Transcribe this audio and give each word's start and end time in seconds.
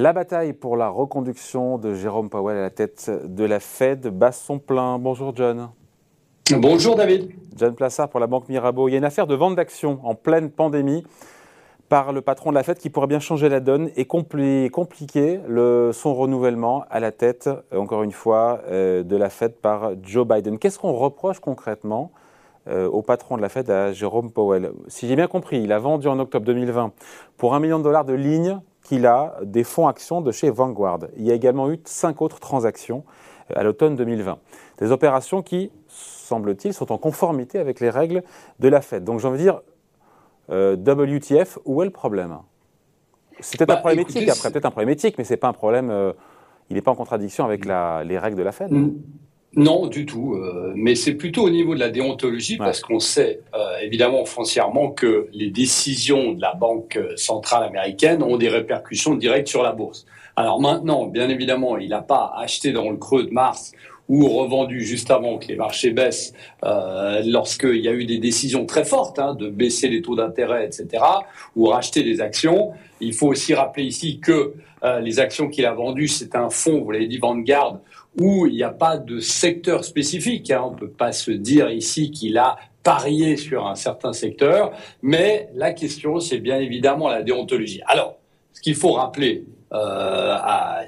La 0.00 0.12
bataille 0.12 0.52
pour 0.52 0.76
la 0.76 0.88
reconduction 0.88 1.76
de 1.76 1.92
Jérôme 1.92 2.30
Powell 2.30 2.56
à 2.56 2.60
la 2.60 2.70
tête 2.70 3.10
de 3.24 3.42
la 3.42 3.58
Fed 3.58 4.06
bat 4.06 4.30
son 4.30 4.60
plein. 4.60 4.96
Bonjour 4.96 5.34
John. 5.34 5.70
Bonjour 6.52 6.94
David. 6.94 7.32
John 7.56 7.74
Plassard 7.74 8.08
pour 8.08 8.20
la 8.20 8.28
Banque 8.28 8.48
Mirabeau. 8.48 8.86
Il 8.86 8.92
y 8.92 8.94
a 8.94 8.98
une 8.98 9.04
affaire 9.04 9.26
de 9.26 9.34
vente 9.34 9.56
d'actions 9.56 9.98
en 10.04 10.14
pleine 10.14 10.52
pandémie 10.52 11.04
par 11.88 12.12
le 12.12 12.20
patron 12.20 12.50
de 12.50 12.54
la 12.54 12.62
Fed 12.62 12.78
qui 12.78 12.90
pourrait 12.90 13.08
bien 13.08 13.18
changer 13.18 13.48
la 13.48 13.58
donne 13.58 13.90
et 13.96 14.04
compliquer 14.04 15.40
son 15.92 16.14
renouvellement 16.14 16.84
à 16.90 17.00
la 17.00 17.10
tête, 17.10 17.50
encore 17.74 18.04
une 18.04 18.12
fois, 18.12 18.60
euh, 18.68 19.02
de 19.02 19.16
la 19.16 19.30
Fed 19.30 19.56
par 19.56 19.94
Joe 20.04 20.24
Biden. 20.24 20.60
Qu'est-ce 20.60 20.78
qu'on 20.78 20.92
reproche 20.92 21.40
concrètement 21.40 22.12
au 22.68 23.02
patron 23.02 23.36
de 23.36 23.42
la 23.42 23.48
Fed, 23.48 23.70
à 23.70 23.92
Jérôme 23.92 24.30
Powell 24.30 24.72
Si 24.88 25.08
j'ai 25.08 25.16
bien 25.16 25.26
compris, 25.26 25.62
il 25.62 25.72
a 25.72 25.78
vendu 25.78 26.06
en 26.08 26.18
octobre 26.18 26.44
2020 26.44 26.92
pour 27.36 27.54
un 27.54 27.60
million 27.60 27.78
de 27.78 27.84
dollars 27.84 28.04
de 28.04 28.12
lignes 28.12 28.60
qu'il 28.88 29.06
a 29.06 29.36
des 29.42 29.64
fonds 29.64 29.86
actions 29.86 30.22
de 30.22 30.32
chez 30.32 30.48
Vanguard. 30.48 31.00
Il 31.18 31.24
y 31.24 31.30
a 31.30 31.34
également 31.34 31.70
eu 31.70 31.78
cinq 31.84 32.22
autres 32.22 32.40
transactions 32.40 33.04
euh, 33.50 33.54
à 33.56 33.62
l'automne 33.62 33.96
2020. 33.96 34.38
Des 34.78 34.92
opérations 34.92 35.42
qui, 35.42 35.70
semble-t-il, 35.88 36.72
sont 36.72 36.90
en 36.90 36.96
conformité 36.96 37.58
avec 37.58 37.80
les 37.80 37.90
règles 37.90 38.22
de 38.60 38.68
la 38.68 38.80
Fed. 38.80 39.04
Donc 39.04 39.20
j'ai 39.20 39.28
envie 39.28 39.38
de 39.38 39.42
dire, 39.42 39.60
euh, 40.50 40.74
WTF, 40.74 41.58
où 41.66 41.82
est 41.82 41.84
le 41.84 41.90
problème? 41.90 42.38
C'est 43.40 43.58
peut-être 43.58 43.70
un 43.70 43.74
bah, 43.74 43.80
problème 43.80 44.00
éthique, 44.00 44.28
après, 44.28 44.50
peut-être 44.50 44.64
un 44.64 44.70
problème 44.70 44.88
éthique, 44.88 45.16
mais 45.18 45.24
ce 45.24 45.34
n'est 45.34 45.36
pas 45.36 45.48
un 45.48 45.52
problème, 45.52 45.90
euh, 45.90 46.14
il 46.70 46.74
n'est 46.74 46.82
pas 46.82 46.90
en 46.90 46.96
contradiction 46.96 47.44
avec 47.44 47.66
les 47.66 48.18
règles 48.18 48.38
de 48.38 48.42
la 48.42 48.52
Fed. 48.52 48.72
Non, 49.56 49.86
du 49.86 50.06
tout. 50.06 50.34
Euh, 50.34 50.72
mais 50.76 50.94
c'est 50.94 51.14
plutôt 51.14 51.44
au 51.44 51.50
niveau 51.50 51.74
de 51.74 51.80
la 51.80 51.88
déontologie, 51.88 52.58
parce 52.58 52.80
qu'on 52.80 53.00
sait 53.00 53.40
euh, 53.54 53.78
évidemment 53.82 54.24
foncièrement 54.24 54.90
que 54.90 55.28
les 55.32 55.50
décisions 55.50 56.32
de 56.32 56.40
la 56.40 56.54
Banque 56.54 56.98
centrale 57.16 57.64
américaine 57.64 58.22
ont 58.22 58.36
des 58.36 58.48
répercussions 58.48 59.14
directes 59.14 59.48
sur 59.48 59.62
la 59.62 59.72
bourse. 59.72 60.06
Alors 60.36 60.60
maintenant, 60.60 61.06
bien 61.06 61.28
évidemment, 61.28 61.78
il 61.78 61.88
n'a 61.88 62.02
pas 62.02 62.32
acheté 62.36 62.72
dans 62.72 62.90
le 62.90 62.96
creux 62.96 63.24
de 63.24 63.30
mars 63.30 63.72
ou 64.08 64.26
revendu 64.28 64.80
juste 64.84 65.10
avant 65.10 65.38
que 65.38 65.48
les 65.48 65.56
marchés 65.56 65.90
baissent, 65.90 66.32
euh, 66.64 67.22
lorsqu'il 67.26 67.76
y 67.76 67.88
a 67.88 67.92
eu 67.92 68.06
des 68.06 68.18
décisions 68.18 68.64
très 68.64 68.84
fortes 68.84 69.18
hein, 69.18 69.34
de 69.34 69.50
baisser 69.50 69.88
les 69.88 70.00
taux 70.00 70.16
d'intérêt, 70.16 70.64
etc., 70.64 71.04
ou 71.56 71.66
racheter 71.66 72.02
des 72.02 72.20
actions. 72.20 72.72
Il 73.00 73.12
faut 73.12 73.28
aussi 73.28 73.54
rappeler 73.54 73.84
ici 73.84 74.18
que 74.18 74.54
euh, 74.84 75.00
les 75.00 75.18
actions 75.18 75.48
qu'il 75.48 75.66
a 75.66 75.74
vendues, 75.74 76.08
c'est 76.08 76.34
un 76.36 76.50
fonds, 76.50 76.82
vous 76.82 76.90
l'avez 76.90 77.06
dit, 77.06 77.18
Vanguard, 77.18 77.80
où 78.16 78.46
il 78.46 78.54
n'y 78.54 78.62
a 78.62 78.70
pas 78.70 78.96
de 78.96 79.20
secteur 79.20 79.84
spécifique. 79.84 80.50
Hein. 80.50 80.62
On 80.66 80.70
ne 80.72 80.76
peut 80.76 80.90
pas 80.90 81.12
se 81.12 81.30
dire 81.30 81.70
ici 81.70 82.10
qu'il 82.10 82.38
a 82.38 82.56
parié 82.82 83.36
sur 83.36 83.66
un 83.66 83.74
certain 83.74 84.12
secteur, 84.12 84.72
mais 85.02 85.50
la 85.54 85.72
question, 85.72 86.20
c'est 86.20 86.38
bien 86.38 86.58
évidemment 86.58 87.08
la 87.08 87.22
déontologie. 87.22 87.82
Alors, 87.86 88.16
ce 88.52 88.60
qu'il 88.60 88.74
faut 88.74 88.92
rappeler 88.92 89.44
euh, 89.72 90.36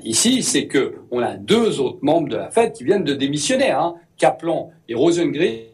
ici, 0.03 0.43
c'est 0.43 0.67
que 0.67 0.95
on 1.11 1.21
a 1.21 1.35
deux 1.35 1.81
autres 1.81 1.99
membres 2.03 2.29
de 2.29 2.37
la 2.37 2.51
Fed 2.51 2.73
qui 2.73 2.85
viennent 2.85 3.05
de 3.05 3.15
démissionner, 3.15 3.71
hein, 3.71 3.95
Kaplan 4.17 4.71
et 4.89 4.95
Rosengren, 4.95 5.67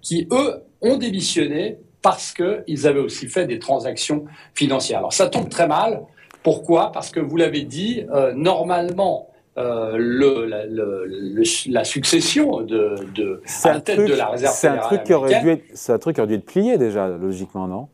qui 0.00 0.26
eux 0.32 0.62
ont 0.80 0.96
démissionné 0.96 1.78
parce 2.02 2.34
qu'ils 2.34 2.86
avaient 2.86 3.00
aussi 3.00 3.28
fait 3.28 3.46
des 3.46 3.60
transactions 3.60 4.24
financières. 4.54 4.98
Alors 4.98 5.12
ça 5.12 5.28
tombe 5.28 5.48
très 5.48 5.68
mal. 5.68 6.02
Pourquoi? 6.42 6.90
Parce 6.90 7.10
que 7.10 7.20
vous 7.20 7.36
l'avez 7.36 7.62
dit, 7.62 8.02
euh, 8.12 8.32
normalement, 8.34 9.28
euh, 9.58 9.96
le, 9.98 10.46
la, 10.46 10.64
le, 10.64 11.42
la, 11.68 11.84
succession 11.84 12.62
de, 12.62 12.94
de 13.14 13.42
à 13.64 13.74
la 13.74 13.80
tête 13.82 13.98
de 13.98 14.14
la 14.14 14.28
réserve 14.28 14.54
C'est 14.54 14.68
un 14.68 14.78
truc 14.78 15.04
qui 15.04 15.12
aurait 15.12 15.42
dû 15.42 15.50
être, 15.50 15.64
c'est 15.74 15.92
un 15.92 15.98
truc 15.98 16.14
qui 16.14 16.22
aurait 16.22 16.28
dû 16.28 16.36
être 16.36 16.46
plié 16.46 16.78
déjà, 16.78 17.08
logiquement, 17.08 17.68
non? 17.68 17.88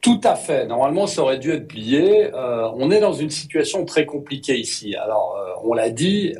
Tout 0.00 0.20
à 0.24 0.34
fait. 0.34 0.66
Normalement, 0.66 1.06
ça 1.06 1.22
aurait 1.22 1.38
dû 1.38 1.52
être 1.52 1.68
plié. 1.68 2.34
Euh, 2.34 2.68
on 2.74 2.90
est 2.90 2.98
dans 2.98 3.12
une 3.12 3.30
situation 3.30 3.84
très 3.84 4.04
compliquée 4.04 4.58
ici. 4.58 4.96
Alors, 4.96 5.36
euh, 5.38 5.60
on 5.62 5.74
l'a 5.74 5.90
dit. 5.90 6.34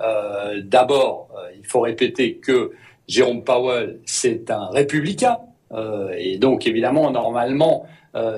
D'abord, 0.65 1.29
il 1.57 1.65
faut 1.65 1.81
répéter 1.81 2.35
que 2.39 2.73
Jérôme 3.07 3.45
Powell, 3.45 4.01
c'est 4.05 4.51
un 4.51 4.67
républicain. 4.67 5.39
Et 6.19 6.39
donc, 6.39 6.67
évidemment, 6.67 7.13
normalement, 7.13 7.87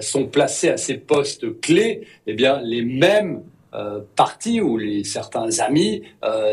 sont 0.01 0.27
placés 0.27 0.69
à 0.69 0.77
ces 0.77 0.99
postes 0.99 1.59
clés, 1.63 2.03
eh 2.27 2.35
bien, 2.35 2.61
les 2.63 2.83
mêmes 2.83 3.41
partis 4.17 4.61
ou 4.61 4.79
les 4.79 5.05
certains 5.05 5.61
amis 5.61 6.03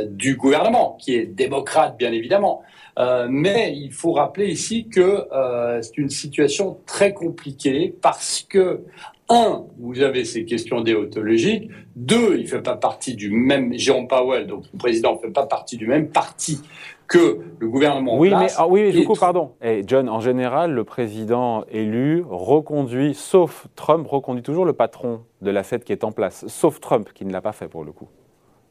du 0.09 0.35
gouvernement, 0.35 0.97
qui 0.99 1.15
est 1.15 1.25
démocrate, 1.25 1.97
bien 1.97 2.11
évidemment. 2.11 2.63
Euh, 2.99 3.27
mais 3.29 3.73
il 3.75 3.91
faut 3.91 4.11
rappeler 4.11 4.47
ici 4.47 4.87
que 4.89 5.25
euh, 5.31 5.81
c'est 5.81 5.97
une 5.97 6.09
situation 6.09 6.77
très 6.85 7.13
compliquée 7.13 7.95
parce 8.01 8.45
que 8.47 8.81
un, 9.29 9.63
vous 9.79 10.01
avez 10.01 10.25
ces 10.25 10.43
questions 10.43 10.81
déontologiques. 10.81 11.69
Deux, 11.95 12.35
il 12.35 12.43
ne 12.43 12.47
fait 12.47 12.61
pas 12.61 12.75
partie 12.75 13.15
du 13.15 13.31
même 13.31 13.73
Jérôme 13.77 14.09
Powell, 14.09 14.45
donc 14.45 14.65
le 14.73 14.77
président 14.77 15.15
ne 15.15 15.19
fait 15.19 15.31
pas 15.31 15.45
partie 15.45 15.77
du 15.77 15.87
même 15.87 16.09
parti 16.09 16.59
que 17.07 17.39
le 17.59 17.69
gouvernement. 17.69 18.17
Oui, 18.17 18.29
mais 18.37 18.47
ah, 18.57 18.67
oui, 18.67 18.91
du 18.91 19.05
coup, 19.05 19.15
pardon. 19.15 19.51
Et 19.61 19.83
John, 19.87 20.09
en 20.09 20.19
général, 20.19 20.71
le 20.71 20.83
président 20.83 21.63
élu 21.71 22.25
reconduit, 22.29 23.13
sauf 23.13 23.67
Trump, 23.75 24.05
reconduit 24.07 24.43
toujours 24.43 24.65
le 24.65 24.73
patron 24.73 25.21
de 25.41 25.51
la 25.51 25.63
Fed 25.63 25.83
qui 25.83 25.91
est 25.91 26.03
en 26.03 26.11
place, 26.11 26.45
sauf 26.47 26.79
Trump 26.79 27.09
qui 27.13 27.25
ne 27.25 27.31
l'a 27.31 27.41
pas 27.41 27.51
fait 27.51 27.67
pour 27.67 27.83
le 27.83 27.91
coup. 27.91 28.07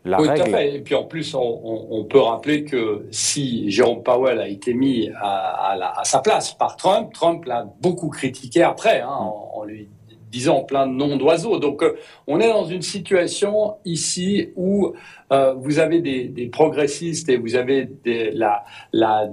La 0.04 0.20
oui, 0.20 0.28
Et 0.60 0.80
puis 0.80 0.94
en 0.94 1.04
plus, 1.04 1.34
on, 1.34 2.06
peut 2.08 2.20
rappeler 2.20 2.64
que 2.64 3.06
si 3.10 3.70
Jérôme 3.70 4.02
Powell 4.02 4.40
a 4.40 4.48
été 4.48 4.72
mis 4.72 5.10
à, 5.20 6.00
sa 6.04 6.20
place 6.20 6.54
par 6.54 6.76
Trump, 6.76 7.12
Trump 7.12 7.44
l'a 7.44 7.66
beaucoup 7.82 8.08
critiqué 8.08 8.62
après, 8.62 9.02
hein, 9.02 9.10
en, 9.10 9.64
lui 9.64 9.88
disant 10.30 10.62
plein 10.62 10.86
de 10.86 10.92
noms 10.92 11.16
d'oiseaux. 11.16 11.58
Donc 11.58 11.82
euh, 11.82 11.98
on 12.26 12.40
est 12.40 12.48
dans 12.48 12.64
une 12.64 12.82
situation 12.82 13.74
ici 13.84 14.50
où 14.56 14.94
euh, 15.32 15.54
vous 15.54 15.80
avez 15.80 16.00
des, 16.00 16.46
progressistes 16.46 17.28
et 17.28 17.36
vous 17.36 17.56
avez 17.56 17.84
des, 18.04 18.30
la, 18.30 18.64
la, 18.92 19.28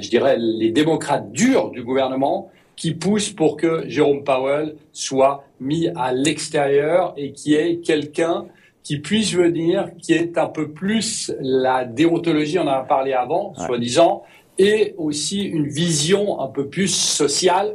je 0.00 0.08
dirais, 0.08 0.36
les 0.38 0.70
démocrates 0.70 1.32
durs 1.32 1.70
du 1.70 1.82
gouvernement 1.82 2.50
qui 2.78 2.94
poussent 2.94 3.30
pour 3.30 3.56
que 3.56 3.88
Jérôme 3.88 4.22
Powell 4.22 4.76
soit 4.92 5.44
mis 5.60 5.88
à 5.96 6.12
l'extérieur 6.12 7.12
et 7.16 7.32
qui 7.32 7.54
est 7.54 7.84
quelqu'un 7.84 8.46
qui 8.84 9.00
puisse 9.00 9.34
venir, 9.34 9.90
qui 9.98 10.14
est 10.14 10.38
un 10.38 10.46
peu 10.46 10.70
plus 10.70 11.34
la 11.40 11.84
déontologie, 11.84 12.58
on 12.58 12.62
en 12.62 12.68
a 12.68 12.84
parlé 12.84 13.12
avant, 13.12 13.52
soi-disant, 13.54 14.22
et 14.58 14.94
aussi 14.96 15.42
une 15.42 15.66
vision 15.68 16.40
un 16.40 16.46
peu 16.46 16.68
plus 16.68 16.88
sociale 16.88 17.74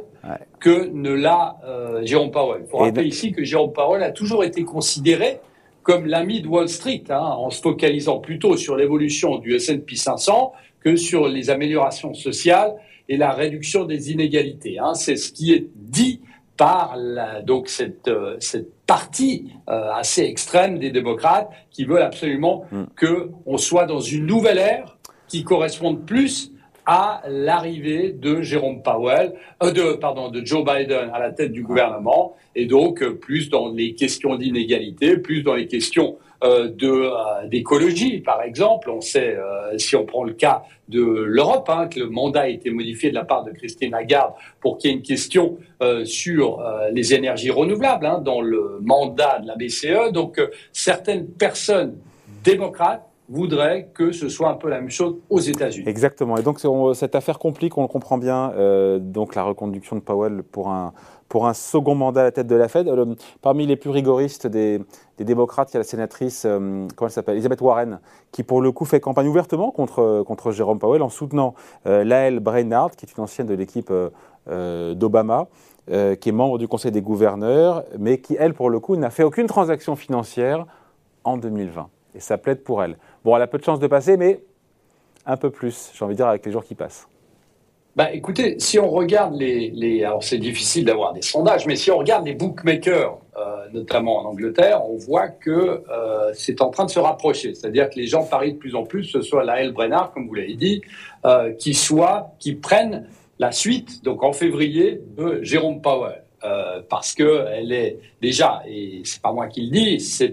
que 0.58 0.88
ne 0.88 1.10
l'a 1.10 1.58
euh, 1.66 2.04
Jérôme 2.04 2.30
Powell. 2.30 2.62
Il 2.64 2.70
faut 2.70 2.78
rappeler 2.78 3.06
ici 3.06 3.32
que 3.32 3.44
Jérôme 3.44 3.72
Powell 3.72 4.02
a 4.02 4.10
toujours 4.10 4.42
été 4.42 4.64
considéré 4.64 5.38
comme 5.82 6.06
l'ami 6.06 6.40
de 6.40 6.48
Wall 6.48 6.68
Street, 6.70 7.04
hein, 7.10 7.18
en 7.18 7.50
se 7.50 7.60
focalisant 7.60 8.18
plutôt 8.18 8.56
sur 8.56 8.74
l'évolution 8.74 9.36
du 9.36 9.54
S&P 9.54 9.96
500 9.96 10.52
que 10.80 10.96
sur 10.96 11.28
les 11.28 11.50
améliorations 11.50 12.14
sociales 12.14 12.74
et 13.08 13.16
la 13.16 13.32
réduction 13.32 13.84
des 13.84 14.10
inégalités. 14.10 14.78
Hein. 14.78 14.94
C'est 14.94 15.16
ce 15.16 15.32
qui 15.32 15.52
est 15.52 15.66
dit 15.74 16.20
par 16.56 16.96
la, 16.96 17.42
donc 17.42 17.68
cette, 17.68 18.08
euh, 18.08 18.36
cette 18.38 18.72
partie 18.86 19.50
euh, 19.68 19.90
assez 19.92 20.22
extrême 20.22 20.78
des 20.78 20.90
démocrates 20.90 21.50
qui 21.70 21.84
veulent 21.84 22.02
absolument 22.02 22.64
mm. 22.70 22.84
que 22.96 23.30
on 23.46 23.58
soit 23.58 23.86
dans 23.86 24.00
une 24.00 24.26
nouvelle 24.26 24.58
ère 24.58 24.98
qui 25.26 25.42
corresponde 25.42 26.04
plus 26.04 26.52
à 26.86 27.22
l'arrivée 27.28 28.12
de 28.12 28.42
Jérôme 28.42 28.82
Powell, 28.82 29.34
euh, 29.62 29.70
de 29.70 29.94
pardon, 29.94 30.30
de 30.30 30.44
Joe 30.44 30.64
Biden 30.64 31.10
à 31.12 31.18
la 31.18 31.30
tête 31.30 31.52
du 31.52 31.62
gouvernement, 31.62 32.34
et 32.54 32.66
donc 32.66 33.02
euh, 33.02 33.14
plus 33.14 33.50
dans 33.50 33.70
les 33.70 33.94
questions 33.94 34.36
d'inégalité, 34.36 35.16
plus 35.16 35.42
dans 35.42 35.54
les 35.54 35.66
questions 35.66 36.18
euh, 36.44 36.68
euh, 36.82 37.46
d'écologie, 37.46 38.20
par 38.20 38.42
exemple. 38.42 38.90
On 38.90 39.00
sait, 39.00 39.34
euh, 39.34 39.78
si 39.78 39.96
on 39.96 40.04
prend 40.04 40.24
le 40.24 40.34
cas 40.34 40.62
de 40.88 41.00
l'Europe, 41.00 41.70
hein, 41.70 41.88
que 41.88 42.00
le 42.00 42.10
mandat 42.10 42.42
a 42.42 42.48
été 42.48 42.70
modifié 42.70 43.08
de 43.08 43.14
la 43.14 43.24
part 43.24 43.44
de 43.44 43.50
Christine 43.50 43.92
Lagarde 43.92 44.34
pour 44.60 44.76
qu'il 44.76 44.90
y 44.90 44.92
ait 44.92 44.96
une 44.96 45.02
question 45.02 45.56
sur 46.04 46.62
les 46.92 47.14
énergies 47.14 47.50
renouvelables 47.50 48.06
hein, 48.06 48.20
dans 48.22 48.40
le 48.40 48.78
mandat 48.82 49.38
de 49.38 49.46
la 49.46 49.54
BCE. 49.54 50.12
Donc, 50.12 50.40
certaines 50.72 51.26
personnes 51.26 51.96
démocrates 52.42 53.06
voudrait 53.28 53.88
que 53.94 54.12
ce 54.12 54.28
soit 54.28 54.50
un 54.50 54.54
peu 54.54 54.68
la 54.68 54.80
même 54.80 54.90
chose 54.90 55.16
aux 55.30 55.40
États-Unis. 55.40 55.88
Exactement. 55.88 56.36
Et 56.36 56.42
donc 56.42 56.60
cette 56.94 57.14
affaire 57.14 57.38
complique, 57.38 57.76
on 57.78 57.82
le 57.82 57.88
comprend 57.88 58.18
bien, 58.18 58.52
euh, 58.52 58.98
donc 58.98 59.34
la 59.34 59.42
reconduction 59.42 59.96
de 59.96 60.00
Powell 60.00 60.42
pour 60.42 60.68
un, 60.68 60.92
pour 61.28 61.46
un 61.46 61.54
second 61.54 61.94
mandat 61.94 62.20
à 62.20 62.24
la 62.24 62.32
tête 62.32 62.46
de 62.46 62.54
la 62.54 62.68
Fed. 62.68 62.88
Euh, 62.88 63.14
parmi 63.40 63.66
les 63.66 63.76
plus 63.76 63.90
rigoristes 63.90 64.46
des, 64.46 64.80
des, 65.18 65.24
démocrates, 65.24 65.70
il 65.72 65.74
y 65.74 65.76
a 65.78 65.80
la 65.80 65.84
sénatrice, 65.84 66.44
euh, 66.44 66.86
comment 66.94 67.08
elle 67.08 67.12
s'appelle, 67.12 67.34
Elizabeth 67.34 67.60
Warren, 67.60 68.00
qui 68.30 68.42
pour 68.42 68.60
le 68.60 68.72
coup 68.72 68.84
fait 68.84 69.00
campagne 69.00 69.28
ouvertement 69.28 69.70
contre, 69.70 70.22
contre 70.26 70.52
Jérôme 70.52 70.78
Powell 70.78 71.02
en 71.02 71.08
soutenant 71.08 71.54
Lael 71.84 72.40
Brainard, 72.40 72.90
qui 72.92 73.06
est 73.06 73.16
une 73.16 73.22
ancienne 73.22 73.46
de 73.46 73.54
l'équipe 73.54 73.92
d'Obama. 74.46 75.48
qui 75.86 76.28
est 76.28 76.32
membre 76.32 76.58
du 76.58 76.68
Conseil 76.68 76.92
des 76.92 77.02
gouverneurs, 77.02 77.84
mais 77.98 78.18
qui, 78.18 78.36
elle, 78.38 78.54
pour 78.54 78.70
le 78.70 78.80
coup, 78.80 78.96
n'a 78.96 79.10
fait 79.10 79.22
aucune 79.22 79.46
transaction 79.46 79.96
financière 79.96 80.66
en 81.24 81.36
2020 81.36 81.88
et 82.14 82.20
ça 82.20 82.38
plaide 82.38 82.62
pour 82.62 82.82
elle. 82.82 82.96
Bon, 83.24 83.34
elle 83.34 83.42
a 83.42 83.46
peu 83.46 83.58
de 83.58 83.64
chance 83.64 83.80
de 83.80 83.86
passer, 83.86 84.16
mais 84.18 84.40
un 85.24 85.38
peu 85.38 85.50
plus, 85.50 85.90
j'ai 85.94 86.04
envie 86.04 86.14
de 86.14 86.18
dire, 86.18 86.28
avec 86.28 86.44
les 86.44 86.52
jours 86.52 86.64
qui 86.64 86.74
passent. 86.74 87.08
bah, 87.96 88.12
écoutez, 88.12 88.56
si 88.58 88.76
on 88.80 88.90
regarde 88.90 89.36
les, 89.36 90.02
alors 90.04 90.24
c'est 90.24 90.38
difficile 90.38 90.84
d'avoir 90.84 91.12
des 91.12 91.22
sondages, 91.22 91.64
mais 91.64 91.76
si 91.76 91.92
on 91.92 91.98
regarde 91.98 92.26
les 92.26 92.34
bookmakers, 92.34 93.18
euh, 93.36 93.66
notamment 93.72 94.18
en 94.18 94.24
Angleterre, 94.24 94.84
on 94.84 94.96
voit 94.96 95.28
que 95.28 95.84
euh, 95.88 96.32
c'est 96.34 96.60
en 96.60 96.70
train 96.70 96.86
de 96.86 96.90
se 96.90 96.98
rapprocher. 96.98 97.54
C'est-à-dire 97.54 97.88
que 97.88 97.94
les 97.94 98.08
gens 98.08 98.24
parient 98.24 98.54
de 98.54 98.58
plus 98.58 98.74
en 98.74 98.82
plus, 98.82 99.04
ce 99.04 99.22
soit 99.22 99.44
la 99.44 99.62
L. 99.62 99.72
Brennard, 99.72 100.10
comme 100.12 100.26
vous 100.26 100.34
l'avez 100.34 100.56
dit, 100.56 100.82
euh, 101.24 101.52
qui 101.52 101.72
soit, 101.72 102.32
qui 102.40 102.54
prennent 102.54 103.06
la 103.38 103.52
suite, 103.52 104.02
donc 104.02 104.24
en 104.24 104.32
février, 104.32 105.00
de 105.16 105.38
Jérôme 105.42 105.80
Powell. 105.80 106.20
Parce 106.90 107.14
que 107.14 107.46
elle 107.52 107.72
est 107.72 107.98
déjà, 108.20 108.62
et 108.68 109.00
c'est 109.04 109.22
pas 109.22 109.32
moi 109.32 109.46
qui 109.46 109.62
le 109.62 109.70
dis, 109.70 110.28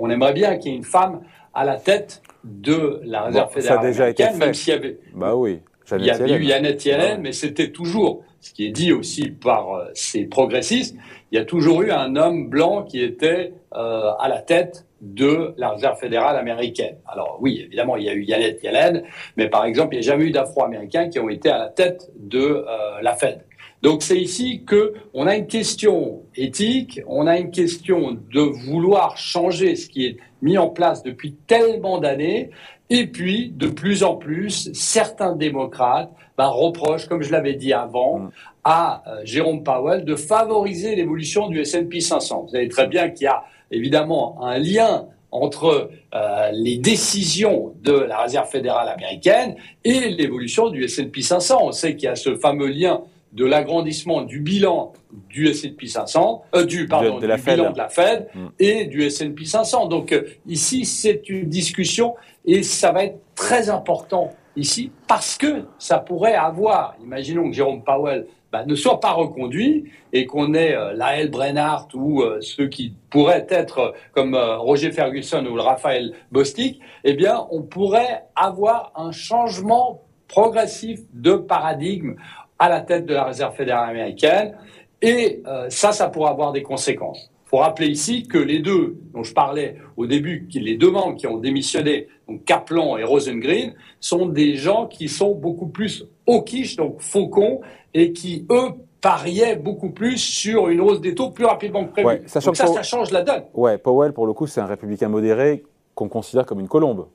on 0.00 0.10
aimerait 0.10 0.32
bien 0.32 0.56
qu'il 0.56 0.72
y 0.72 0.74
ait 0.74 0.78
une 0.78 0.82
femme 0.82 1.20
à 1.56 1.64
la 1.64 1.76
tête 1.76 2.22
de 2.44 3.00
la 3.04 3.22
réserve 3.22 3.50
fédérale 3.52 3.78
ça 3.78 3.82
a 3.82 3.86
déjà 3.86 4.02
américaine, 4.04 4.28
été 4.28 4.38
même 4.38 4.54
s'il 4.54 4.74
y 4.74 4.76
avait, 4.76 4.98
Bah 5.14 5.34
oui. 5.34 5.60
il 5.98 6.04
y 6.04 6.10
avait 6.10 6.34
eu. 6.34 6.44
Yannette 6.44 6.84
Yellen, 6.84 7.20
mais 7.22 7.32
c'était 7.32 7.70
toujours, 7.72 8.22
ce 8.40 8.52
qui 8.52 8.66
est 8.66 8.70
dit 8.70 8.92
aussi 8.92 9.30
par 9.30 9.74
euh, 9.74 9.84
ces 9.94 10.26
progressistes, 10.26 10.94
il 11.32 11.38
y 11.38 11.40
a 11.40 11.44
toujours 11.44 11.82
eu 11.82 11.90
un 11.90 12.14
homme 12.14 12.48
blanc 12.48 12.84
qui 12.84 13.02
était 13.02 13.54
euh, 13.74 14.10
à 14.20 14.28
la 14.28 14.38
tête 14.42 14.84
de 15.00 15.54
la 15.56 15.70
réserve 15.70 15.98
fédérale 15.98 16.36
américaine. 16.36 16.96
Alors 17.06 17.38
oui, 17.40 17.62
évidemment, 17.66 17.96
il 17.96 18.04
y 18.04 18.08
a 18.10 18.14
eu 18.14 18.22
Yannette 18.22 18.62
Yellen, 18.62 19.02
mais 19.36 19.48
par 19.48 19.64
exemple, 19.64 19.94
il 19.94 20.00
n'y 20.00 20.06
a 20.06 20.10
jamais 20.12 20.24
eu 20.26 20.30
d'Afro-Américains 20.30 21.08
qui 21.08 21.18
ont 21.18 21.28
été 21.28 21.48
à 21.50 21.58
la 21.58 21.68
tête 21.68 22.10
de 22.18 22.38
euh, 22.38 22.64
la 23.02 23.14
Fed. 23.14 23.40
Donc 23.82 24.02
c'est 24.02 24.18
ici 24.18 24.62
que 24.66 24.94
on 25.14 25.26
a 25.26 25.36
une 25.36 25.46
question 25.46 26.22
éthique, 26.34 27.00
on 27.06 27.26
a 27.26 27.38
une 27.38 27.50
question 27.50 28.16
de 28.32 28.40
vouloir 28.40 29.16
changer 29.16 29.76
ce 29.76 29.88
qui 29.88 30.06
est 30.06 30.16
mis 30.42 30.58
en 30.58 30.68
place 30.68 31.02
depuis 31.02 31.34
tellement 31.46 31.98
d'années, 31.98 32.50
et 32.88 33.06
puis 33.06 33.52
de 33.54 33.66
plus 33.66 34.04
en 34.04 34.16
plus, 34.16 34.72
certains 34.72 35.34
démocrates 35.34 36.10
bah, 36.38 36.48
reprochent, 36.48 37.06
comme 37.06 37.22
je 37.22 37.32
l'avais 37.32 37.54
dit 37.54 37.72
avant, 37.72 38.18
Mm. 38.18 38.30
à 38.64 39.02
euh, 39.06 39.20
Jérôme 39.24 39.62
Powell 39.62 40.04
de 40.04 40.16
favoriser 40.16 40.96
l'évolution 40.96 41.48
du 41.48 41.60
S&P 41.60 42.00
500. 42.00 42.42
Vous 42.42 42.48
savez 42.50 42.68
très 42.68 42.86
bien 42.86 43.10
qu'il 43.10 43.24
y 43.24 43.28
a 43.28 43.44
évidemment 43.70 44.42
un 44.42 44.58
lien 44.58 45.06
entre 45.30 45.90
euh, 46.14 46.50
les 46.52 46.78
décisions 46.78 47.74
de 47.82 47.92
la 47.92 48.18
Réserve 48.18 48.48
fédérale 48.48 48.88
américaine 48.88 49.56
et 49.84 50.10
l'évolution 50.10 50.70
du 50.70 50.84
S&P 50.84 51.20
500. 51.20 51.58
On 51.62 51.72
sait 51.72 51.94
qu'il 51.94 52.04
y 52.04 52.08
a 52.08 52.16
ce 52.16 52.36
fameux 52.36 52.68
lien 52.68 53.02
de 53.32 53.44
l'agrandissement 53.44 54.22
du 54.22 54.40
bilan 54.40 54.92
du 55.28 55.48
S&P 55.48 55.86
500, 55.86 56.44
euh, 56.54 56.64
du 56.64 56.86
pardon, 56.86 57.16
De- 57.16 57.20
de 57.22 57.26
la 57.26 57.36
du 57.36 57.42
Fed. 57.42 57.54
bilan 57.58 57.72
de 57.72 57.78
la 57.78 57.88
Fed 57.88 58.28
Mm. 58.34 58.46
et 58.58 58.84
du 58.86 59.02
S&P 59.02 59.44
500. 59.44 59.86
Donc 59.86 60.12
euh, 60.12 60.22
ici, 60.46 60.84
c'est 60.84 61.28
une 61.28 61.48
discussion 61.48 62.14
et 62.44 62.62
ça 62.62 62.92
va 62.92 63.04
être 63.04 63.18
très 63.34 63.68
important 63.68 64.30
ici 64.56 64.90
parce 65.06 65.36
que 65.36 65.64
ça 65.78 65.98
pourrait 65.98 66.34
avoir, 66.34 66.94
imaginons 67.02 67.50
que 67.50 67.54
Jérôme 67.56 67.82
Powell 67.82 68.26
bah, 68.52 68.64
ne 68.64 68.74
soit 68.74 69.00
pas 69.00 69.12
reconduit 69.12 69.84
et 70.12 70.24
qu'on 70.24 70.54
ait 70.54 70.74
euh, 70.74 70.94
Lael 70.94 71.30
Brennart 71.30 71.88
ou 71.94 72.22
ceux 72.40 72.68
qui 72.68 72.94
pourraient 73.10 73.46
être 73.50 73.92
comme 74.12 74.34
Roger 74.34 74.92
Ferguson 74.92 75.44
ou 75.44 75.56
le 75.56 75.62
Raphaël 75.62 76.12
Bostic, 76.32 76.80
eh 77.04 77.12
bien, 77.14 77.46
on 77.50 77.62
pourrait 77.62 78.24
avoir 78.34 78.92
un 78.96 79.10
changement 79.12 80.02
progressif 80.28 81.00
de 81.12 81.34
paradigme 81.34 82.14
à 82.58 82.68
la 82.68 82.80
tête 82.80 83.06
de 83.06 83.14
la 83.14 83.24
Réserve 83.24 83.54
fédérale 83.54 83.90
américaine. 83.90 84.54
Et 85.02 85.42
euh, 85.46 85.66
ça, 85.68 85.92
ça 85.92 86.08
pourrait 86.08 86.30
avoir 86.30 86.52
des 86.52 86.62
conséquences. 86.62 87.30
Il 87.46 87.48
faut 87.50 87.58
rappeler 87.58 87.86
ici 87.88 88.26
que 88.26 88.38
les 88.38 88.58
deux 88.58 88.96
dont 89.14 89.22
je 89.22 89.32
parlais 89.32 89.76
au 89.96 90.06
début, 90.06 90.46
qui- 90.50 90.58
les 90.60 90.76
deux 90.76 90.90
membres 90.90 91.16
qui 91.16 91.26
ont 91.26 91.36
démissionné, 91.36 92.08
donc 92.28 92.44
Kaplan 92.44 92.96
et 92.96 93.04
Rosengren, 93.04 93.74
sont 94.00 94.26
des 94.26 94.56
gens 94.56 94.86
qui 94.86 95.08
sont 95.08 95.32
beaucoup 95.34 95.66
plus 95.68 96.06
hawkish, 96.26 96.76
donc 96.76 97.00
faucons, 97.00 97.60
et 97.94 98.12
qui, 98.12 98.46
eux, 98.50 98.70
pariaient 99.00 99.54
beaucoup 99.54 99.90
plus 99.90 100.16
sur 100.16 100.68
une 100.68 100.80
hausse 100.80 101.00
des 101.00 101.14
taux 101.14 101.30
plus 101.30 101.44
rapidement 101.44 101.84
que 101.84 101.92
prévu. 101.92 102.06
Ouais, 102.08 102.18
donc 102.44 102.56
ça, 102.56 102.66
ça 102.66 102.82
change 102.82 103.12
la 103.12 103.22
donne. 103.22 103.44
Ouais, 103.54 103.78
Powell, 103.78 104.12
pour 104.12 104.26
le 104.26 104.32
coup, 104.32 104.46
c'est 104.48 104.60
un 104.60 104.66
républicain 104.66 105.08
modéré 105.08 105.62
qu'on 105.94 106.08
considère 106.08 106.44
comme 106.46 106.58
une 106.58 106.68
colombe. 106.68 107.06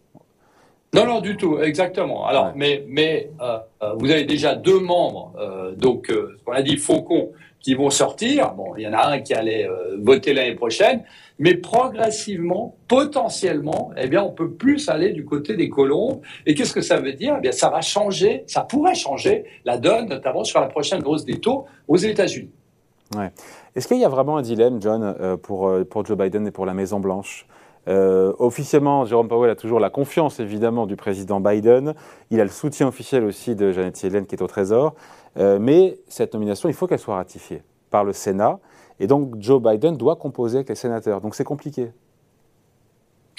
Non, 0.94 1.06
non, 1.06 1.22
du 1.22 1.38
tout, 1.38 1.58
exactement. 1.62 2.26
Alors, 2.26 2.48
Ouais. 2.48 2.52
mais, 2.56 2.84
mais 2.88 3.30
euh, 3.42 3.60
euh, 3.82 3.94
vous 3.98 4.12
avez 4.12 4.26
déjà 4.26 4.56
deux 4.56 4.80
membres, 4.80 5.34
euh, 5.40 5.74
donc 5.74 6.10
euh, 6.10 6.36
ce 6.38 6.44
qu'on 6.44 6.52
a 6.52 6.62
dit 6.62 6.76
faucons, 6.76 7.32
qui 7.62 7.76
vont 7.76 7.90
sortir. 7.92 8.54
Bon, 8.56 8.76
il 8.76 8.84
y 8.84 8.88
en 8.88 8.94
a 8.94 9.06
un 9.06 9.20
qui 9.20 9.34
allait 9.34 9.68
euh, 9.68 9.96
voter 10.02 10.34
l'année 10.34 10.56
prochaine, 10.56 11.04
mais 11.40 11.54
progressivement, 11.54 12.76
potentiellement, 12.90 13.92
eh 13.96 14.08
bien, 14.08 14.22
on 14.24 14.32
peut 14.32 14.52
plus 14.52 14.90
aller 14.90 15.12
du 15.14 15.24
côté 15.24 15.56
des 15.56 15.70
colombes. 15.70 16.22
Et 16.46 16.56
qu'est-ce 16.56 16.74
que 16.74 16.82
ça 16.82 16.98
veut 17.00 17.14
dire? 17.14 17.36
Eh 17.38 17.42
bien, 17.42 17.52
ça 17.52 17.70
va 17.70 17.80
changer, 17.82 18.44
ça 18.48 18.62
pourrait 18.62 18.96
changer 18.96 19.46
la 19.64 19.78
donne, 19.78 20.10
notamment 20.10 20.44
sur 20.44 20.60
la 20.60 20.68
prochaine 20.68 21.04
hausse 21.06 21.24
des 21.24 21.40
taux 21.40 21.66
aux 21.88 21.98
États-Unis. 21.98 22.52
Est-ce 23.76 23.88
qu'il 23.88 24.00
y 24.00 24.06
a 24.06 24.10
vraiment 24.10 24.38
un 24.38 24.42
dilemme, 24.42 24.82
John, 24.82 25.38
pour, 25.44 25.72
pour 25.90 26.06
Joe 26.06 26.18
Biden 26.18 26.48
et 26.48 26.52
pour 26.52 26.66
la 26.66 26.74
Maison-Blanche? 26.74 27.46
Euh, 27.88 28.34
Officiellement, 28.38 29.06
Jérôme 29.06 29.28
Powell 29.28 29.50
a 29.50 29.56
toujours 29.56 29.80
la 29.80 29.90
confiance, 29.90 30.40
évidemment, 30.40 30.86
du 30.86 30.96
président 30.96 31.40
Biden. 31.40 31.94
Il 32.30 32.40
a 32.40 32.44
le 32.44 32.50
soutien 32.50 32.88
officiel 32.88 33.24
aussi 33.24 33.56
de 33.56 33.72
Janet 33.72 34.02
Yellen, 34.04 34.26
qui 34.26 34.36
est 34.36 34.42
au 34.42 34.48
Trésor. 34.48 34.96
Euh, 35.38 35.60
mais 35.60 35.98
cette 36.08 36.34
nomination, 36.34 36.70
il 36.70 36.76
faut 36.76 36.88
qu'elle 36.88 37.00
soit 37.00 37.16
ratifiée 37.16 37.64
par 37.90 38.04
le 38.04 38.14
Sénat. 38.14 38.60
Et 39.00 39.08
donc, 39.08 39.36
Joe 39.40 39.62
Biden 39.62 39.98
doit 39.98 40.16
composer 40.16 40.58
avec 40.58 40.70
les 40.70 40.76
sénateurs. 40.76 41.22
Donc, 41.22 41.36
c'est 41.36 41.44
compliqué. 41.44 41.92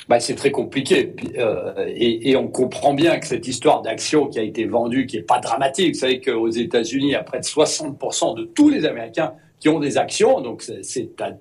Bah, 0.09 0.19
c'est 0.19 0.35
très 0.35 0.51
compliqué. 0.51 1.15
Euh, 1.39 1.87
et, 1.87 2.31
et 2.31 2.37
on 2.37 2.49
comprend 2.49 2.93
bien 2.93 3.21
que 3.21 3.27
cette 3.27 3.47
histoire 3.47 3.83
d'action 3.83 4.27
qui 4.27 4.41
a 4.41 4.43
été 4.43 4.65
vendue, 4.65 5.07
qui 5.07 5.17
n'est 5.17 5.23
pas 5.23 5.39
dramatique, 5.39 5.95
vous 5.95 6.01
savez 6.01 6.21
qu'aux 6.21 6.51
États-Unis, 6.51 7.15
a 7.15 7.23
près 7.23 7.39
de 7.39 7.45
60% 7.45 8.37
de 8.37 8.45
tous 8.45 8.69
les 8.69 8.85
Américains 8.85 9.35
qui 9.63 9.69
ont 9.69 9.79
des 9.79 9.97
actions, 9.97 10.41
donc 10.41 10.61
c'est- 10.63 10.83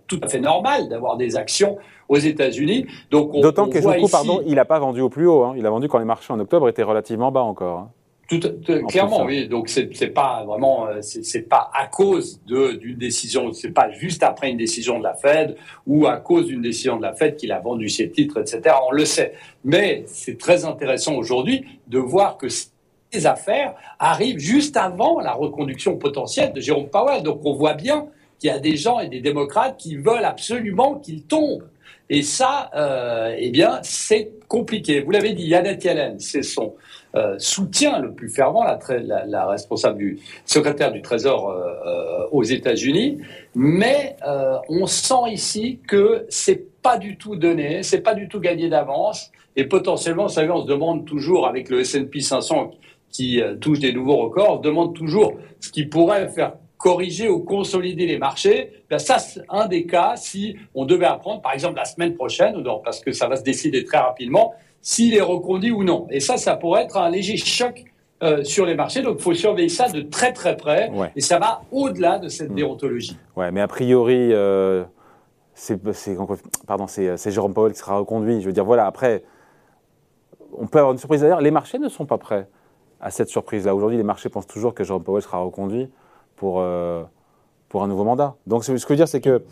tout 0.05 0.19
à 0.21 0.27
fait 0.27 0.39
normal 0.39 0.87
d'avoir 0.89 1.17
des 1.17 1.35
actions 1.35 1.77
aux 2.07 2.17
États-Unis. 2.19 2.85
Donc 3.09 3.31
on, 3.33 3.41
D'autant 3.41 3.67
que, 3.67 3.79
ici- 3.79 4.11
pardon, 4.11 4.41
il 4.45 4.53
n'a 4.53 4.65
pas 4.65 4.77
vendu 4.77 5.01
au 5.01 5.09
plus 5.09 5.25
haut. 5.25 5.43
hein. 5.43 5.55
Il 5.57 5.65
a 5.65 5.71
vendu 5.71 5.87
quand 5.87 5.97
les 5.97 6.05
marchés 6.05 6.31
en 6.31 6.39
octobre 6.39 6.69
étaient 6.69 6.83
relativement 6.83 7.31
bas 7.31 7.41
encore. 7.41 7.79
hein. 7.79 7.89
Tout, 8.29 8.37
tout- 8.37 8.73
En 8.83 8.85
clairement, 8.85 9.25
plus, 9.25 9.41
oui. 9.41 9.47
Donc 9.49 9.67
c'est 9.69 10.07
pas 10.13 10.45
vraiment, 10.45 10.85
euh, 10.87 10.99
c'est 11.01 11.49
pas 11.49 11.69
à 11.73 11.87
cause 11.87 12.39
d'une 12.45 12.95
décision, 12.95 13.51
c'est 13.53 13.71
pas 13.71 13.89
juste 13.91 14.21
après 14.23 14.51
une 14.51 14.57
décision 14.57 14.99
de 14.99 15.03
la 15.03 15.15
Fed 15.15 15.57
ou 15.87 16.05
à 16.05 16.17
cause 16.17 16.45
d'une 16.45 16.61
décision 16.61 16.95
de 16.97 17.01
la 17.01 17.13
Fed 17.13 17.35
qu'il 17.37 17.51
a 17.51 17.59
vendu 17.59 17.89
ses 17.89 18.09
titres, 18.11 18.37
etc. 18.39 18.75
On 18.87 18.91
le 18.91 19.03
sait. 19.03 19.33
Mais 19.65 20.03
c'est 20.05 20.37
très 20.37 20.63
intéressant 20.63 21.15
aujourd'hui 21.15 21.65
de 21.87 21.97
voir 21.97 22.37
que 22.37 22.47
ces 23.11 23.25
affaires 23.25 23.75
arrivent 23.99 24.39
juste 24.39 24.77
avant 24.77 25.19
la 25.19 25.33
reconduction 25.33 25.97
potentielle 25.97 26.53
de 26.53 26.61
Jérôme 26.61 26.89
Powell. 26.89 27.23
Donc 27.23 27.41
on 27.45 27.53
voit 27.53 27.73
bien 27.73 28.07
qu'il 28.39 28.49
y 28.49 28.53
a 28.53 28.59
des 28.59 28.75
gens 28.75 28.99
et 28.99 29.07
des 29.07 29.21
démocrates 29.21 29.77
qui 29.77 29.95
veulent 29.95 30.25
absolument 30.25 30.95
qu'il 30.95 31.23
tombe. 31.23 31.63
Et 32.09 32.23
ça, 32.23 32.69
euh, 32.75 33.33
eh 33.37 33.51
bien, 33.51 33.79
c'est 33.83 34.31
compliqué. 34.49 34.99
Vous 34.99 35.11
l'avez 35.11 35.31
dit, 35.31 35.47
Yannette 35.47 35.83
Yellen, 35.83 36.19
c'est 36.19 36.43
son 36.43 36.75
euh, 37.15 37.35
soutien 37.37 37.99
le 37.99 38.13
plus 38.13 38.29
fervent, 38.29 38.65
la, 38.65 39.45
responsable 39.47 39.97
du 39.97 40.19
secrétaire 40.45 40.91
du 40.91 41.01
Trésor 41.01 41.49
euh, 41.49 42.27
aux 42.31 42.43
États-Unis. 42.43 43.19
Mais 43.55 44.17
on 44.67 44.87
sent 44.87 45.31
ici 45.31 45.79
que 45.87 46.25
c'est 46.27 46.81
pas 46.81 46.97
du 46.97 47.17
tout 47.17 47.35
donné, 47.37 47.83
c'est 47.83 48.01
pas 48.01 48.13
du 48.13 48.27
tout 48.27 48.39
gagné 48.39 48.67
d'avance. 48.67 49.31
Et 49.55 49.65
potentiellement, 49.65 50.23
vous 50.23 50.33
savez, 50.33 50.49
on 50.49 50.63
se 50.63 50.67
demande 50.67 51.05
toujours 51.05 51.47
avec 51.47 51.69
le 51.69 51.81
S&P 51.81 52.19
500 52.19 52.71
qui 53.11 53.41
euh, 53.41 53.55
touche 53.55 53.79
des 53.79 53.93
nouveaux 53.93 54.17
records, 54.17 54.61
demande 54.61 54.95
toujours 54.95 55.33
ce 55.59 55.69
qui 55.69 55.85
pourrait 55.85 56.29
faire 56.29 56.53
corriger 56.77 57.29
ou 57.29 57.39
consolider 57.41 58.07
les 58.07 58.17
marchés. 58.17 58.71
Ben 58.89 58.97
ça, 58.97 59.19
c'est 59.19 59.41
un 59.49 59.67
des 59.67 59.85
cas 59.85 60.13
si 60.15 60.55
on 60.73 60.85
devait 60.85 61.05
apprendre, 61.05 61.41
par 61.41 61.53
exemple, 61.53 61.75
la 61.75 61.85
semaine 61.85 62.15
prochaine, 62.15 62.63
parce 62.83 62.99
que 63.01 63.11
ça 63.11 63.27
va 63.27 63.35
se 63.35 63.43
décider 63.43 63.83
très 63.83 63.99
rapidement, 63.99 64.53
s'il 64.81 65.13
est 65.15 65.21
reconduit 65.21 65.71
ou 65.71 65.83
non. 65.83 66.07
Et 66.09 66.19
ça, 66.19 66.37
ça 66.37 66.55
pourrait 66.55 66.83
être 66.83 66.97
un 66.97 67.09
léger 67.11 67.37
choc 67.37 67.83
euh, 68.23 68.43
sur 68.43 68.65
les 68.65 68.73
marchés. 68.73 69.03
Donc, 69.03 69.17
il 69.19 69.21
faut 69.23 69.33
surveiller 69.35 69.69
ça 69.69 69.89
de 69.89 70.01
très 70.01 70.33
très 70.33 70.57
près. 70.57 70.89
Ouais. 70.89 71.11
Et 71.15 71.21
ça 71.21 71.37
va 71.37 71.61
au-delà 71.71 72.17
de 72.17 72.29
cette 72.29 72.53
déontologie. 72.53 73.15
Ouais, 73.35 73.51
mais 73.51 73.61
a 73.61 73.67
priori, 73.67 74.33
euh, 74.33 74.83
c'est 75.53 75.79
c'est- 75.93 76.17
pardon, 76.65 76.87
c'est 76.87 77.15
c'est 77.17 77.29
Jérôme 77.31 77.53
Powell 77.53 77.73
qui 77.73 77.79
sera 77.79 77.97
reconduit. 77.97 78.41
Je 78.41 78.47
veux 78.47 78.53
dire, 78.53 78.65
voilà, 78.65 78.87
après, 78.87 79.23
on 80.57 80.65
peut 80.65 80.79
avoir 80.79 80.93
une 80.93 80.97
surprise. 80.99 81.21
D'ailleurs, 81.21 81.41
les 81.41 81.51
marchés 81.51 81.77
ne 81.77 81.89
sont 81.89 82.05
pas 82.05 82.17
prêts 82.17 82.47
à 83.01 83.11
cette 83.11 83.29
surprise-là. 83.29 83.75
Aujourd'hui, 83.75 83.97
les 83.97 84.03
marchés 84.03 84.29
pensent 84.29 84.47
toujours 84.47 84.73
que 84.73 84.83
Jérôme 84.83 85.03
Powell 85.03 85.21
sera 85.21 85.39
reconduit 85.39 85.89
pour, 86.35 86.59
euh, 86.59 87.03
pour 87.67 87.83
un 87.83 87.87
nouveau 87.87 88.03
mandat. 88.03 88.35
Donc, 88.47 88.63
ce 88.63 88.71
que 88.71 88.77
je 88.77 88.87
veux 88.87 88.95
dire, 88.95 89.07
c'est 89.07 89.21
que 89.21 89.43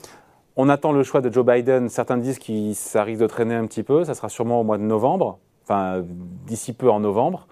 on 0.56 0.70
attend 0.70 0.92
le 0.92 1.04
choix 1.04 1.22
de 1.22 1.32
Joe 1.32 1.46
Biden. 1.46 1.90
Certains 1.90 2.18
disent 2.18 2.40
que 2.40 2.74
ça 2.74 3.04
risque 3.04 3.22
de 3.22 3.28
traîner 3.28 3.56
un 3.56 3.66
petit 3.66 3.84
peu. 3.84 4.04
Ça 4.04 4.14
sera 4.14 4.30
sûrement 4.30 4.60
au 4.60 4.64
mois 4.64 4.78
de 4.78 4.84
novembre, 4.84 5.40
enfin, 5.64 6.04
d'ici 6.46 6.74
peu 6.74 6.90
en 6.90 7.00
novembre. 7.00 7.48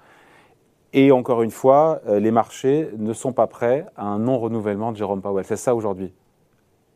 Et 0.93 1.11
encore 1.11 1.41
une 1.41 1.51
fois, 1.51 2.01
euh, 2.07 2.19
les 2.19 2.31
marchés 2.31 2.89
ne 2.97 3.13
sont 3.13 3.33
pas 3.33 3.47
prêts 3.47 3.85
à 3.95 4.05
un 4.05 4.19
non-renouvellement 4.19 4.91
de 4.91 4.97
Jérôme 4.97 5.21
Powell. 5.21 5.45
C'est 5.45 5.55
ça 5.55 5.75
aujourd'hui. 5.75 6.13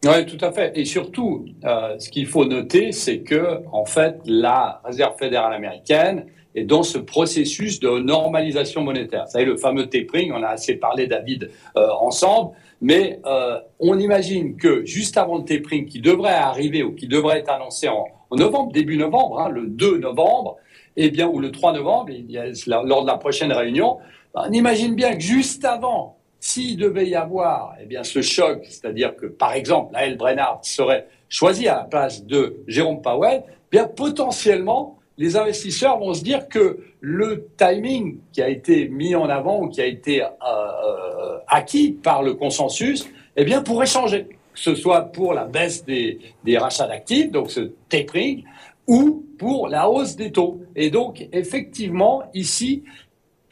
Oui, 0.04 0.26
tout 0.26 0.44
à 0.44 0.52
fait. 0.52 0.76
Et 0.76 0.84
surtout, 0.86 1.46
euh, 1.64 2.00
ce 2.00 2.10
qu'il 2.10 2.26
faut 2.26 2.46
noter, 2.46 2.92
c'est 2.92 3.20
que, 3.20 3.62
en 3.72 3.86
fait, 3.86 4.20
la 4.26 4.82
Réserve 4.84 5.16
fédérale 5.20 5.54
américaine 5.54 6.26
est 6.56 6.64
dans 6.64 6.82
ce 6.82 6.98
processus 6.98 7.80
de 7.80 8.00
normalisation 8.00 8.82
monétaire. 8.82 9.26
Vous 9.26 9.32
savez, 9.32 9.46
le 9.46 9.58
fameux 9.58 9.86
tapering, 9.86 10.32
on 10.34 10.42
a 10.42 10.48
assez 10.48 10.74
parlé, 10.76 11.06
David, 11.06 11.52
euh, 11.78 11.88
ensemble, 12.00 12.56
mais 12.82 13.20
euh, 13.28 13.60
on 13.80 14.00
imagine 14.00 14.58
que 14.58 14.84
juste 14.86 15.18
avant 15.18 15.38
le 15.38 15.46
tapering 15.46 15.86
qui 15.86 16.02
devrait 16.02 16.34
arriver 16.34 16.82
ou 16.82 16.96
qui 16.96 17.08
devrait 17.08 17.38
être 17.38 17.52
annoncé 17.52 17.88
en, 17.88 18.06
novembre, 18.32 18.72
début 18.72 18.98
novembre, 18.98 19.40
hein, 19.40 19.50
le 19.50 19.68
2 19.68 20.00
novembre, 20.00 20.58
eh 20.98 21.12
bien, 21.12 21.28
ou 21.28 21.40
le 21.40 21.52
3 21.52 21.74
novembre, 21.74 22.12
lors 22.66 23.04
de 23.04 23.08
la 23.08 23.18
prochaine 23.18 23.54
réunion, 23.54 24.00
ben, 24.34 24.46
on 24.50 24.52
imagine 24.52 24.96
bien 24.96 25.14
que 25.14 25.22
juste 25.22 25.64
avant 25.64 26.18
s'il 26.42 26.76
devait 26.76 27.08
y 27.08 27.16
avoir 27.16 27.76
eh 27.80 27.86
bien, 27.86 28.04
ce 28.04 28.22
choc, 28.22 28.64
c'est-à-dire 28.64 29.16
que, 29.16 29.28
par 29.28 29.54
exemple, 29.54 29.94
Lael 29.94 30.18
Brennard 30.18 30.60
serait 30.64 31.08
choisi 31.30 31.68
à 31.68 31.78
la 31.78 31.84
place 31.84 32.26
de 32.26 32.58
Jérôme 32.68 33.02
Powell, 33.02 33.44
eh 33.48 33.52
bien 33.70 33.86
potentiellement, 33.86 34.98
les 35.18 35.38
investisseurs 35.38 36.00
vont 36.00 36.16
se 36.16 36.24
dire 36.24 36.50
que 36.50 36.80
le 37.00 37.48
timing 37.58 38.18
qui 38.34 38.42
a 38.42 38.50
été 38.50 38.90
mis 38.90 39.14
en 39.16 39.30
avant 39.30 39.62
ou 39.62 39.70
qui 39.70 39.82
a 39.82 39.86
été 39.86 40.24
euh, 40.24 40.28
euh, 40.42 41.38
acquis 41.48 41.92
par 41.92 42.24
le 42.24 42.34
consensus, 42.34 43.08
eh 43.36 43.46
bien, 43.46 43.62
pourrait 43.62 43.86
changer. 43.86 44.26
Que 44.26 44.60
ce 44.60 44.74
soit 44.74 45.04
pour 45.12 45.36
la 45.36 45.46
baisse 45.46 45.86
des, 45.86 46.20
des 46.44 46.58
rachats 46.58 46.88
d'actifs, 46.88 47.32
donc 47.32 47.52
ce 47.52 47.72
tapering, 47.88 48.44
ou 48.88 49.24
pour 49.38 49.68
la 49.68 49.88
hausse 49.88 50.16
des 50.16 50.32
taux. 50.32 50.60
Et 50.76 50.90
donc, 50.90 51.28
effectivement, 51.32 52.24
ici, 52.34 52.84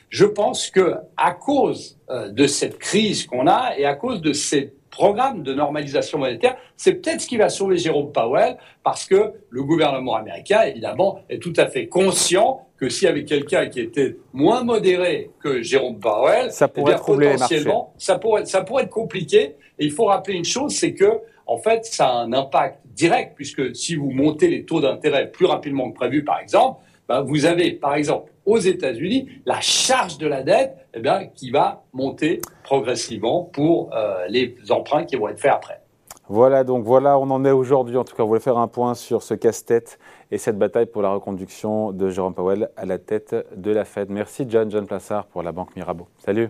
je 0.09 0.25
pense 0.25 0.69
que 0.69 0.95
à 1.17 1.31
cause 1.31 1.97
euh, 2.09 2.29
de 2.29 2.47
cette 2.47 2.77
crise 2.79 3.25
qu'on 3.25 3.47
a 3.47 3.77
et 3.77 3.85
à 3.85 3.95
cause 3.95 4.21
de 4.21 4.33
ces 4.33 4.73
programmes 4.89 5.43
de 5.43 5.53
normalisation 5.53 6.17
monétaire, 6.17 6.57
c'est 6.75 6.95
peut-être 6.95 7.21
ce 7.21 7.27
qui 7.27 7.37
va 7.37 7.49
sauver 7.49 7.77
Jérôme 7.77 8.11
Powell 8.11 8.57
parce 8.83 9.05
que 9.05 9.33
le 9.49 9.63
gouvernement 9.63 10.15
américain, 10.15 10.63
évidemment, 10.63 11.19
est 11.29 11.41
tout 11.41 11.53
à 11.57 11.67
fait 11.67 11.87
conscient 11.87 12.65
que 12.77 12.89
s'il 12.89 13.05
y 13.05 13.07
avait 13.07 13.25
quelqu'un 13.25 13.67
qui 13.67 13.81
était 13.81 14.17
moins 14.33 14.63
modéré 14.63 15.31
que 15.39 15.61
Jérôme 15.61 15.99
Powell, 15.99 16.51
ça 16.51 16.67
pourrait 16.67 16.95
eh 16.97 17.05
potentiellement, 17.05 17.93
ça 17.97 18.17
pourrait, 18.17 18.45
ça 18.45 18.61
pourrait 18.61 18.83
être 18.83 18.89
compliqué. 18.89 19.55
Et 19.77 19.85
il 19.85 19.91
faut 19.91 20.05
rappeler 20.05 20.35
une 20.35 20.45
chose, 20.45 20.73
c'est 20.73 20.93
que 20.93 21.19
en 21.45 21.57
fait, 21.57 21.85
ça 21.85 22.09
a 22.09 22.13
un 22.13 22.31
impact 22.33 22.79
direct 22.85 23.33
puisque 23.35 23.75
si 23.75 23.95
vous 23.95 24.11
montez 24.11 24.49
les 24.49 24.65
taux 24.65 24.81
d'intérêt 24.81 25.31
plus 25.31 25.45
rapidement 25.45 25.89
que 25.91 25.95
prévu, 25.95 26.23
par 26.23 26.39
exemple, 26.39 26.81
ben, 27.09 27.23
vous 27.23 27.45
avez, 27.45 27.73
par 27.73 27.95
exemple, 27.95 28.31
aux 28.45 28.59
États-Unis, 28.59 29.27
la 29.45 29.59
charge 29.61 30.19
de 30.19 30.27
la 30.27 30.43
dette 30.43 30.77
eh 30.93 30.99
bien, 30.99 31.25
qui 31.25 31.49
va 31.49 31.83
monter 31.91 32.39
progressivement 32.63 33.43
pour 33.43 33.89
euh, 33.95 34.27
les 34.29 34.55
emprunts 34.69 35.05
qui 35.05 35.15
vont 35.15 35.27
être 35.27 35.39
faits 35.39 35.51
après. 35.51 35.81
Voilà, 36.27 36.63
donc 36.63 36.83
voilà, 36.85 37.17
on 37.17 37.31
en 37.31 37.43
est 37.43 37.51
aujourd'hui. 37.51 37.97
En 37.97 38.03
tout 38.03 38.15
cas, 38.15 38.21
on 38.21 38.27
voulait 38.27 38.39
faire 38.39 38.59
un 38.59 38.67
point 38.67 38.93
sur 38.93 39.23
ce 39.23 39.33
casse-tête 39.33 39.97
et 40.29 40.37
cette 40.37 40.59
bataille 40.59 40.85
pour 40.85 41.01
la 41.01 41.09
reconduction 41.09 41.91
de 41.91 42.09
Jérôme 42.11 42.35
Powell 42.35 42.69
à 42.77 42.85
la 42.85 42.99
tête 42.99 43.35
de 43.55 43.71
la 43.71 43.85
Fed. 43.85 44.11
Merci 44.11 44.45
John, 44.47 44.69
John 44.69 44.85
Plassard 44.85 45.25
pour 45.25 45.41
la 45.41 45.51
Banque 45.51 45.75
Mirabeau. 45.75 46.07
Salut. 46.19 46.49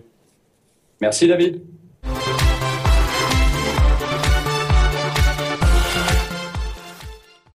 Merci 1.00 1.26
David. 1.26 1.62